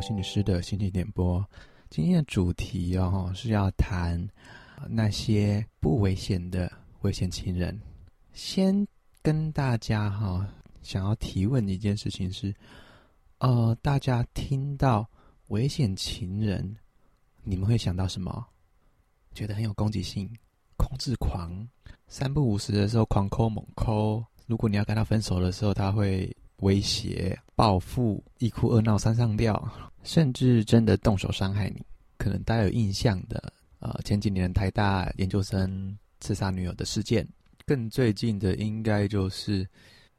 [0.00, 1.44] 心理师的心情点播。
[1.88, 4.26] 今天的主题哦是要谈
[4.88, 6.72] 那些不危险的
[7.02, 7.78] 危险情人。
[8.32, 8.86] 先
[9.22, 10.46] 跟大家哈
[10.82, 12.54] 想要提问一件事情是，
[13.38, 15.08] 呃，大家听到
[15.48, 16.76] 危险情人，
[17.42, 18.46] 你们会想到什么？
[19.34, 20.30] 觉得很有攻击性、
[20.76, 21.68] 控制狂，
[22.06, 24.24] 三不五时的时候狂抠猛抠。
[24.46, 26.34] 如果你要跟他分手的时候，他会。
[26.60, 29.70] 威胁、报复、一哭二闹三上吊，
[30.02, 31.84] 甚至真的动手伤害你。
[32.16, 37.26] 可能大家有印象的，呃，前几年台大研究生刺杀女友的事件，
[37.66, 39.66] 更最近的应该就是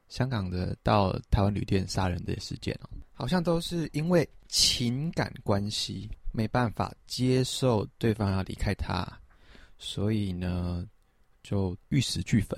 [0.08, 9.08] 香港的到台湾旅店杀人的事件哦，好像都是因为情感关系没办法接受对方要离开他，
[9.78, 10.86] 所以呢
[11.44, 12.58] 就玉石俱焚。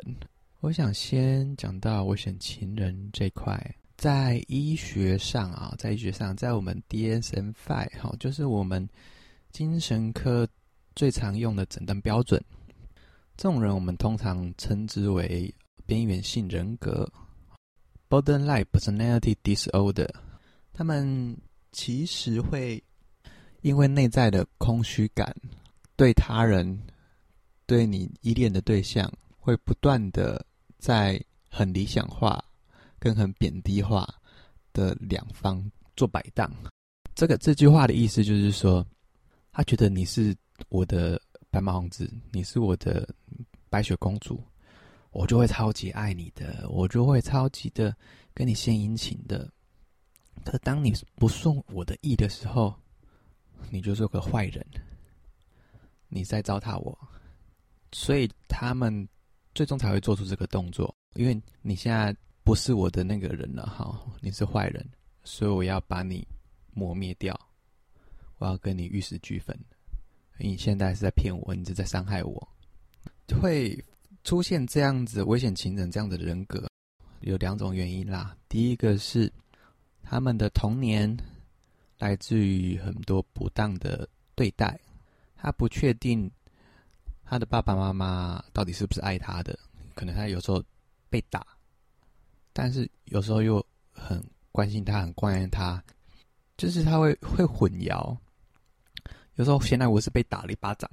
[0.63, 3.61] 我想先讲到我选情人这块，
[3.97, 8.87] 在医学上啊，在医学上，在我们 DSM-5 哈，就是我们
[9.51, 10.47] 精神科
[10.95, 12.41] 最常用的诊断标准。
[13.35, 15.53] 这种人我们通常称之为
[15.85, 17.11] 边缘性人格
[18.09, 20.09] （Borderline Personality Disorder）。
[20.71, 21.37] 他们
[21.73, 22.81] 其实会
[23.63, 25.35] 因为内在的空虚感，
[25.97, 26.81] 对他人、
[27.65, 30.41] 对你依恋的对象，会不断的。
[30.83, 31.17] 在
[31.47, 32.43] 很理想化
[32.99, 34.05] 跟很贬低化
[34.73, 35.63] 的两方
[35.95, 36.51] 做摆荡，
[37.15, 38.85] 这个这句话的意思就是说，
[39.53, 40.35] 他觉得你是
[40.67, 41.17] 我的
[41.49, 43.07] 白马王子，你是我的
[43.69, 44.43] 白雪公主，
[45.11, 47.95] 我就会超级爱你的，我就会超级的
[48.33, 49.49] 跟你献殷勤的。
[50.43, 52.75] 可当你不顺我的意的时候，
[53.69, 54.65] 你就是个坏人，
[56.09, 56.97] 你在糟蹋我，
[57.93, 59.07] 所以他们。
[59.55, 64.83] 最终才会做出这个动作，因为你现在不是我的那个人了，哈，你是坏人，
[65.23, 66.27] 所以我要把你
[66.73, 67.39] 磨灭掉，
[68.39, 69.57] 我要跟你玉石俱焚。
[70.37, 72.47] 你现在是在骗我，你是在伤害我，
[73.41, 73.77] 会
[74.23, 76.67] 出现这样子危险情人这样的人格，
[77.21, 78.35] 有两种原因啦。
[78.49, 79.31] 第一个是
[80.01, 81.15] 他们的童年
[81.99, 84.79] 来自于很多不当的对待，
[85.35, 86.29] 他不确定。
[87.25, 89.57] 他的爸爸妈妈到底是不是爱他的？
[89.95, 90.63] 可能他有时候
[91.09, 91.45] 被打，
[92.51, 95.83] 但是有时候又很关心他，很关爱他，
[96.57, 98.17] 就是他会会混淆。
[99.35, 100.89] 有时候现在我是被打了一巴掌，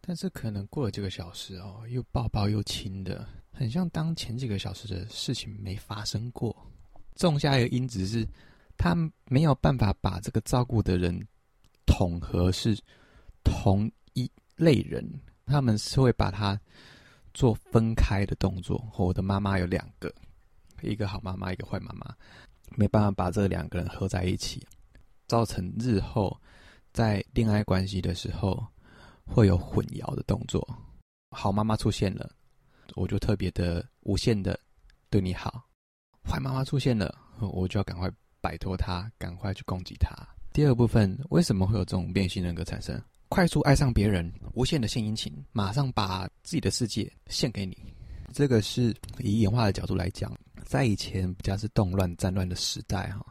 [0.00, 6.54] 但是可能过了几个小时哦，又抱抱又亲的，很像当前几个小时的事情没发生过。
[7.16, 8.26] 种下一个因子是，
[8.78, 8.94] 他
[9.26, 11.18] 没有办法把这个照顾的人
[11.84, 12.78] 统合是
[13.44, 14.30] 同一。
[14.60, 15.02] 类人，
[15.46, 16.60] 他们是会把它
[17.32, 18.86] 做分开的动作。
[18.98, 20.14] 我的妈妈有两个，
[20.82, 22.14] 一个好妈妈，一个坏妈妈，
[22.76, 24.66] 没办法把这两个人合在一起，
[25.26, 26.38] 造成日后
[26.92, 28.62] 在恋爱关系的时候
[29.24, 30.62] 会有混淆的动作。
[31.30, 32.30] 好妈妈出现了，
[32.94, 34.60] 我就特别的无限的
[35.08, 35.50] 对你好；
[36.22, 38.10] 坏妈妈出现了，我就要赶快
[38.42, 40.14] 摆脱他，赶快去攻击他。
[40.52, 43.00] 第二部分，为什么会有这种变性人格产生？
[43.30, 47.78] 快速爱上别人，无限的献殷勤，马上把自己的世界献给你。
[48.32, 53.24] 这个是以演化的角度来讲，在以前比较是动乱、战乱的时代哈。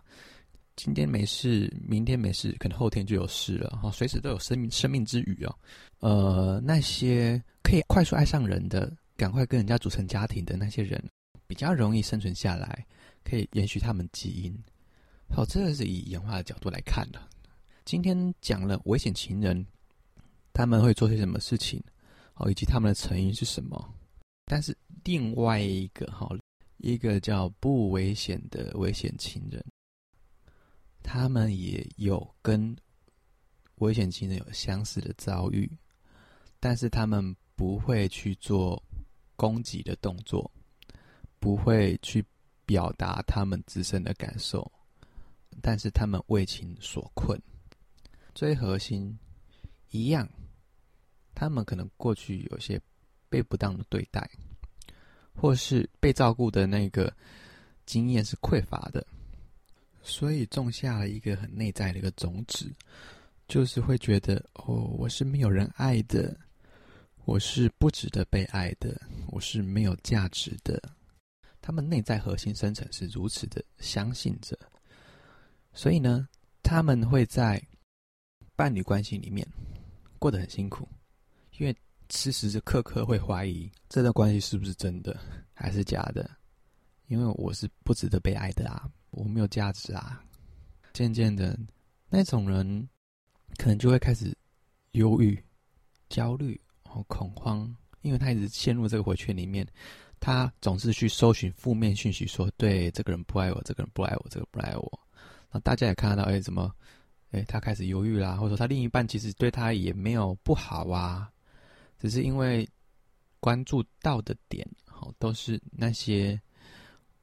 [0.77, 3.91] 今天没事，明天没事，可能后天就有事了哈。
[3.91, 5.53] 随时都有生命生命之雨哦。
[5.99, 11.03] 呃，那些可以快速爱上人的，赶快跟人家组成家庭的那些人，
[11.45, 12.87] 比较容易生存下来，
[13.25, 14.57] 可以延续他们基因。
[15.29, 17.19] 好，这个是以演化的角度来看的。
[17.83, 19.65] 今天讲了危险情人。
[20.59, 21.81] 他们会做些什么事情，
[22.33, 23.95] 哦，以及他们的成因是什么？
[24.43, 26.27] 但是另外一个哈，
[26.79, 29.65] 一个叫不危险的危险情人，
[31.01, 32.75] 他们也有跟
[33.75, 35.71] 危险情人有相似的遭遇，
[36.59, 38.83] 但是他们不会去做
[39.37, 40.51] 攻击的动作，
[41.39, 42.21] 不会去
[42.65, 44.69] 表达他们自身的感受，
[45.61, 47.41] 但是他们为情所困，
[48.35, 49.17] 最核心
[49.91, 50.29] 一样。
[51.39, 52.77] 他们可能过去有些
[53.29, 54.29] 被不当的对待，
[55.33, 57.15] 或是被照顾的那个
[57.85, 59.07] 经验是匮乏的，
[60.03, 62.69] 所以种下了一个很内在的一个种子，
[63.47, 66.35] 就是会觉得哦，我是没有人爱的，
[67.23, 70.77] 我是不值得被爱的，我是没有价值的。
[71.61, 74.59] 他们内在核心深层是如此的相信着，
[75.71, 76.27] 所以呢，
[76.61, 77.65] 他们会在
[78.57, 79.47] 伴侣关系里面
[80.19, 80.85] 过得很辛苦。
[81.59, 81.75] 因为
[82.09, 85.15] 时时刻刻会怀疑这段关系是不是真的
[85.53, 86.29] 还是假的，
[87.07, 90.23] 因为我是不值得被爱的啊，我没有价值啊。
[90.91, 91.57] 渐渐的，
[92.09, 92.89] 那种人
[93.57, 94.35] 可能就会开始
[94.93, 95.37] 忧郁、
[96.09, 99.67] 焦虑、和恐慌，因为他一直陷入这个回圈里面，
[100.19, 104.99] 他总是去搜寻负面讯息，说对这个人不爱我，这个人不爱我，这个不爱我。
[105.51, 106.73] 那大家也看得到，哎，怎么，
[107.31, 111.31] 哎，他开始犹豫啦，或者说他另一半其实对他也没有不好啊，
[111.99, 112.67] 只是因为
[113.39, 116.39] 关注到的点，好，都是那些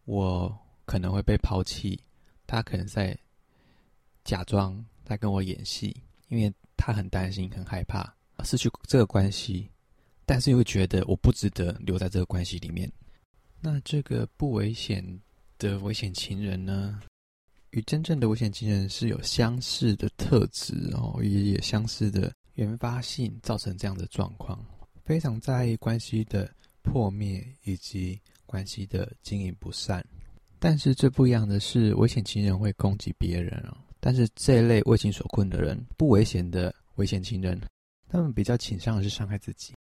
[0.05, 1.99] 我可能会被抛弃，
[2.47, 3.19] 他可能在
[4.23, 5.97] 假装在跟我演戏，
[6.29, 8.15] 因为他很担心、很害怕
[8.45, 9.69] 失去这个关系，
[10.25, 12.91] 但是又觉得我不值得留在这个关系里面。
[13.61, 15.03] 那这个不危险
[15.59, 17.01] 的危险情人呢？
[17.71, 24.63] 与真正的危险情人是有相似的特质哦，也有相似的原发性，造成这样的状况。
[25.05, 30.05] 非常在意关系的破灭以及关系的经营不善。
[30.59, 33.77] 但是最不一样的是，危险情人会攻击别人哦。
[34.01, 37.61] 但是这一类为情所困的人，不危险的危险情人，
[38.09, 39.75] 他们比较倾向的是伤害自己，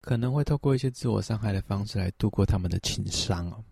[0.00, 3.64] 可能会透过一些自我伤害的方式来度过他们的情伤哦。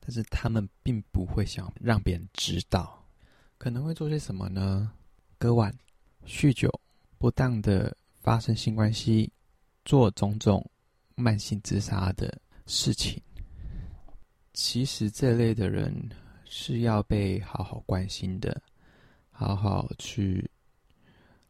[0.00, 3.04] 但是他们并不会想让别人知道，
[3.58, 4.90] 可能会做些什么呢？
[5.38, 5.72] 割腕、
[6.24, 6.70] 酗酒、
[7.18, 9.30] 不当的发生性关系、
[9.84, 10.64] 做种种
[11.14, 13.20] 慢性自杀的事情。
[14.52, 15.94] 其实这类的人
[16.44, 18.62] 是要被好好关心的，
[19.30, 20.50] 好好去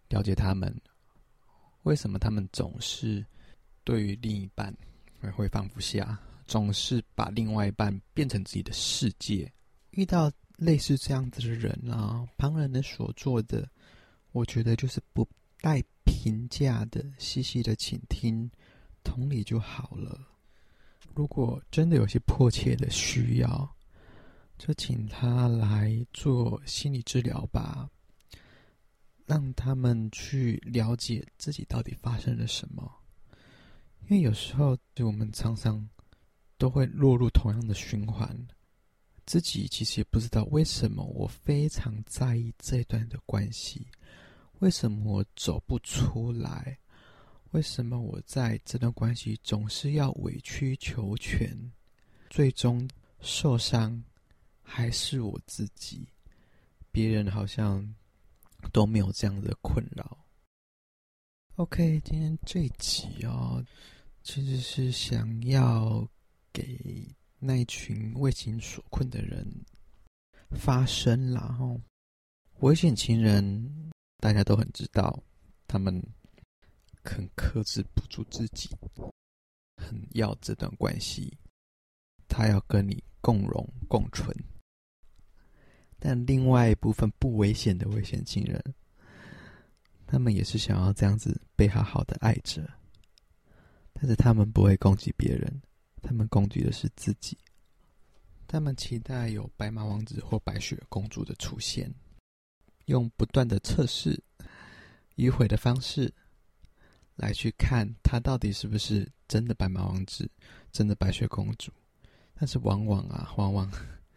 [0.09, 0.75] 了解他们。
[1.83, 3.25] 为什么他们总是
[3.85, 4.77] 对于另一半
[5.35, 6.19] 会放不下？
[6.47, 9.53] 总是把另外一半变成自己的世界。
[9.91, 13.69] 遇到类似这样子的人啊，旁人的所做的，
[14.33, 15.27] 我觉得就是不
[15.61, 18.51] 带评价的，细细的倾听，
[19.03, 20.27] 同理就好了。
[21.15, 23.77] 如果真的有些迫切的需要，
[24.59, 27.91] 就请他来做心理治疗吧，
[29.25, 32.91] 让他们去了解自己到底发生了什么。
[34.09, 35.89] 因为有时候，就我们常常。
[36.59, 38.35] 都会落入同样的循环，
[39.27, 43.87] 自己其实也不知道为什么我非常在意这段的关系，
[44.61, 46.79] 为什么我走不出来，
[47.51, 51.57] 为什么我在这段关系总是要委曲求全，
[52.31, 52.89] 最终
[53.21, 54.03] 受伤
[54.63, 56.09] 还是我自己，
[56.91, 57.95] 别人好像
[58.73, 60.19] 都没有这样的困扰。
[61.57, 63.65] OK，今天这一集哦，
[64.23, 66.09] 其实是想要。
[66.57, 67.07] 给
[67.39, 69.47] 那一群为情所困的人
[70.53, 71.55] 发声啦！
[71.59, 71.79] 吼，
[72.61, 73.93] 危险情人
[74.27, 75.23] 大家都很知道，
[75.69, 76.03] 他们
[77.05, 78.69] 很克制不住自己，
[79.77, 81.33] 很要这段关系，
[82.27, 84.37] 他要跟你共荣共存。
[86.01, 88.61] 但另外一部分不危险的危险情人，
[90.09, 92.69] 他们也是想要这样子被好好的爱着，
[93.93, 95.63] 但是他们不会攻击别人。
[96.03, 97.39] 他们攻击的是自己，
[98.49, 101.89] 他们期待有白马王子或白雪公主的出现，
[102.87, 104.21] 用不断的测试、
[105.17, 106.13] 迂回的方式
[107.15, 110.29] 来去看他到底是不是真的白马王子、
[110.73, 111.71] 真的白雪公主。
[112.35, 113.71] 但是往往啊，往往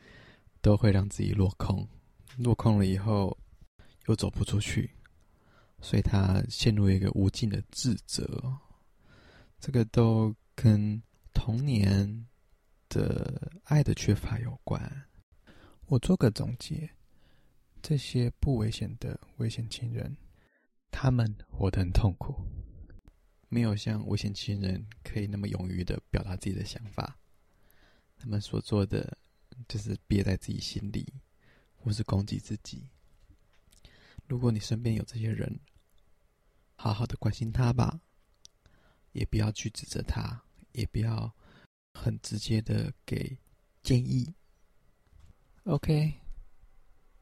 [0.61, 1.87] 都会让自己落空，
[2.37, 3.37] 落空了以后
[4.07, 4.89] 又走不出去，
[5.79, 8.57] 所以他陷入一个无尽的自责。
[9.59, 10.99] 这个都跟。
[11.31, 12.27] 童年
[12.89, 15.07] 的爱的缺乏有关。
[15.85, 16.89] 我做个总结：
[17.81, 20.15] 这些不危险的危险情人，
[20.91, 22.35] 他们活得很痛苦，
[23.47, 27.17] 没有像危险情人可以那么勇于的表达自己的想法。
[28.17, 29.17] 他们所做的
[29.67, 31.13] 就是憋在自己心里，
[31.75, 32.89] 或是攻击自己。
[34.27, 35.59] 如果你身边有这些人，
[36.75, 38.01] 好好的关心他吧，
[39.11, 40.43] 也不要去指责他。
[40.73, 41.35] 也不要
[41.95, 43.35] 很直接的给
[43.81, 44.31] 建议。
[45.63, 46.13] OK，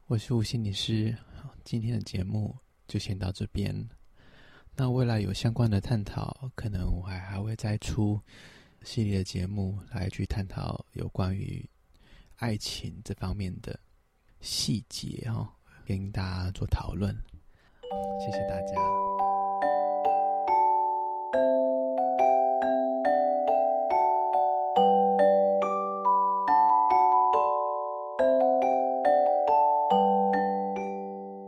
[0.08, 1.14] 我是吴心理师。
[1.64, 3.86] 今天的节目就先到这边。
[4.74, 8.18] 那未来有相关的探讨可能我还还会再出
[8.82, 11.62] 系列的节目来去探讨有关于
[12.36, 13.78] 爱情这方面的
[14.40, 15.46] 细节哦
[15.84, 17.14] 跟大家做讨论。
[18.18, 18.72] 谢谢大家。